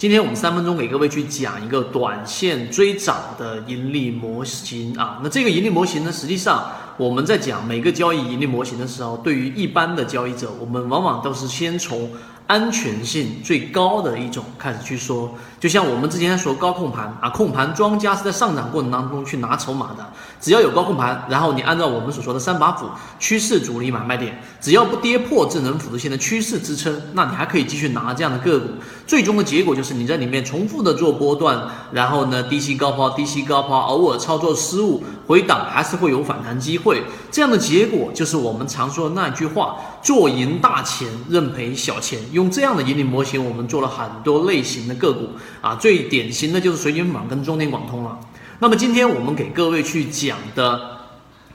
[0.00, 5.20] 今天我们三分钟给各位去讲一个短线追涨的盈利模型啊。
[5.22, 12.10] 那这个盈利模型呢，实际上我们在讲每个交易盈利模型的时候，对于一般的交易者，我们往往都是先从。
[12.46, 20.04] 安全性最高的一种开始去说，就像我们之前说高控盘啊，控盘庄家是在上涨过程当中去拿筹码的，
[20.40, 22.86] 只要有高控盘，然后你按照我们所说的三把斧
[23.20, 28.66] 趋势主力买卖点，只要不跌破智能辅助线的趋势支撑，那你还可以继续拿这样的个股。
[29.06, 31.56] 最终的结果就是你在里面重复的做波段，
[31.92, 36.89] 然后呢低吸高抛，低吸高抛，偶尔操作失误回档还是会有反弹机会。
[37.30, 42.18] 这样的结果就是我们常说的那句话：做赢大钱，认赔小钱。
[42.32, 45.28] 用这样的盈利模型，我们做了很多类型的个股
[45.60, 48.18] 啊，最典型的就是水晶网跟中电广通了。
[48.58, 50.80] 那么今天我们给各位去讲的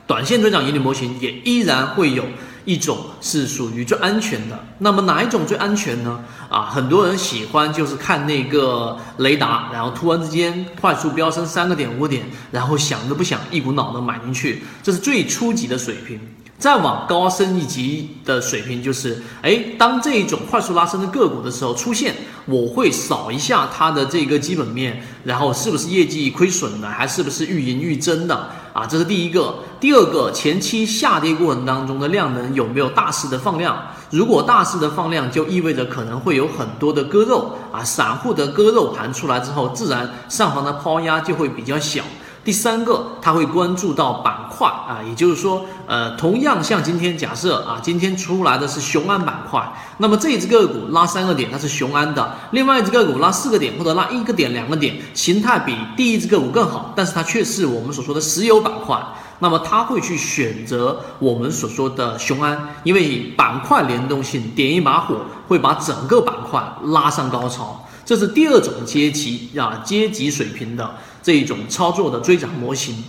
[0.08, 2.24] 短线追涨盈利模型，也依然会有
[2.66, 4.60] 一种是属于最安全的。
[4.80, 6.20] 那么哪一种最安全呢？
[6.50, 16.20] 啊，很多人喜欢就是看那个雷达，然后突然之间快速飙升三个点五点，然后想都不想一股脑的买进去，这是最初级的水平。
[16.58, 28.86] 再往高升一级的水平，就是，哎，当这一种快速拉升的个股的时候出现，我会扫一下它的这个基本面，然后是不是业绩亏损的，还是不是愈盈愈增的啊？
[28.86, 29.56] 这是第一个。
[29.86, 33.78] 第二个，前期下跌过程当中的量能有没有大肆的放量？
[34.10, 42.02] 如果大肆的放量，就意味着可能会有很多的割肉啊，散户的割肉盘出来之后，自然上方的抛压就会比较小。
[42.46, 59.04] 第三个，他会关注到板块啊，也就是说，呃，同样像今天假设啊，今天出来的是雄安板块，那么这一只个股拉三个点，它是雄安的；另外一只个股拉四个点或者拉一个点、两个点，形态比第一只个股更好，但是它却是我们所说的石油板块，
[59.40, 65.16] 那么他会去选择我们所说的雄安，因为板块联动性，点一把火
[65.48, 67.82] 会把整个板块拉上高潮。
[68.06, 73.04] 这是第二种阶级啊，阶级水平的这一种操作的追涨模型。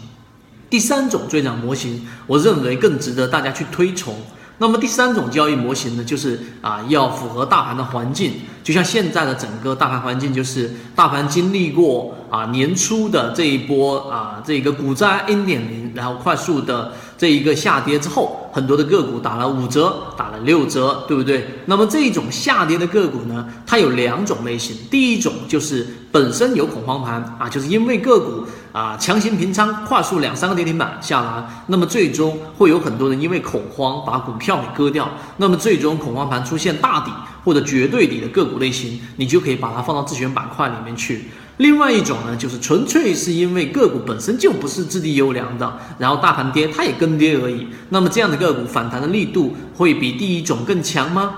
[0.69, 4.17] 第三种追涨模型，我认为更值得大家去推崇。
[4.59, 8.33] 那么第三种交易模型呢，就是啊，要符合大盘的环境。
[8.65, 16.93] 就像现在的整个大盘环境，就是大盘经历过啊年初的这一波啊这个股灾 N 点零，然后快速的。
[17.19, 21.47] 这一个下跌之后，很多的个股打了五折，打了六折，对不对？
[21.67, 24.75] 那么这种下跌的个股呢，它有两种类型。
[24.91, 35.07] 第一种就是本身有恐慌盘啊，就是因为个股啊强行平仓，快速两三个跌停板下来，那么最终会有很多人因为恐慌把股票给割掉。
[35.37, 37.13] 那么最终恐慌盘出现大底
[37.45, 41.27] 或者绝对底的个股类型，你就可以把它放到自选板块里面去。
[41.59, 47.67] 另外一种呢，就是纯粹是因为个股本身就不是质地优良的，然后大盘跌，它也跟跌而已。
[47.89, 51.35] 那么这样的个股反弹的力度会比第一种更强吗？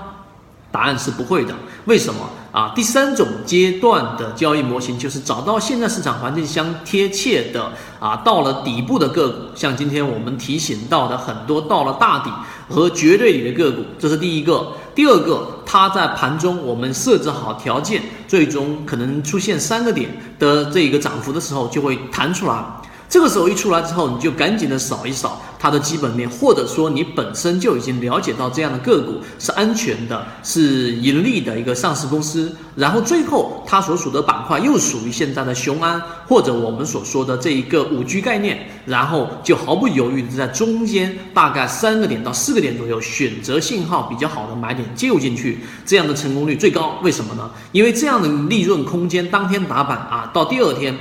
[0.71, 1.55] 答案是不会的。
[1.85, 2.71] 为什么啊？
[2.75, 12.29] 第三种阶段的交易模型就是找到现在市场环境相贴切的啊，到了底部的个股，像今天我们提醒到的很多到了大底
[12.67, 14.73] 和绝对底的个股，这是第一个。
[14.93, 20.09] 第二个，它在盘中我们设置好条件，最终可能出现三个点
[20.39, 22.65] 的这一个涨幅的时候，就会弹出来。
[23.09, 32.55] 这个时候一出来之后，你就赶紧的扫一扫它的基本面，或者说你本身就已经了解到这样的个股是安全的，是盈利的一个上市公司。
[32.75, 46.99] 然后最后它所属的板块又属于现在的雄安或者我们所说的这一个五 G 概念，然后就毫不犹豫的在中间大概三个点到四个点左右选择信号比较好的买点介入进去，这样的成功率最高。
[47.01, 47.49] 为什么呢？
[47.71, 50.95] 因为这样的利润空间当天打板啊，到第二天。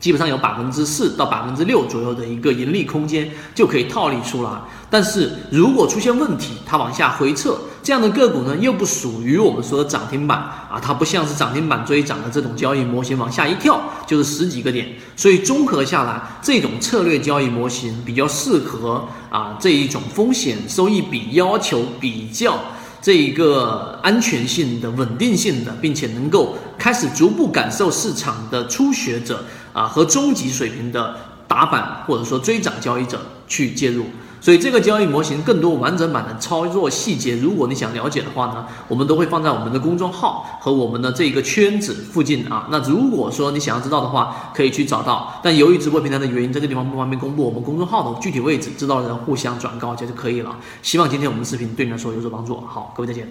[0.00, 4.50] 基本上有百分之四到百分之六左右的一个盈利空间就可以套利出来，
[4.88, 22.58] 但是如果出现问题，它往下回撤，这样的个股呢又不属于我们说的涨停板啊，它不像是涨停板追涨的这种交易模型，往下一跳就是十几个点，所以综合下来，这种策略交易模型比较适合啊这一种风险收益比要求比较。
[23.02, 29.44] 这一个安全性的、稳定性的，并且能够开始逐步感受市场的初学者
[29.74, 31.14] 啊和中级水平的
[31.46, 34.06] 打板或者说追涨交易者去介入。
[34.42, 42.66] 所以这个交易模型更多完整版的操作细节，如果你想了解的话呢，我们都会放在我们的公众号和我们的这个圈子附近啊。
[42.70, 45.38] 那如果说你想要知道的话，可以去找到。
[45.42, 50.56] 但由于直播平台的原因，在这地方不方便公布我们公众号的具体位置，知道的人互相转告一下就可以了。
[50.82, 52.58] 希望今天我们的视频对你来说有所帮助。
[52.66, 53.30] 好，各位再见。